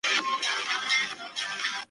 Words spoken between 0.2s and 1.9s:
fue el que daría al puente su nombre.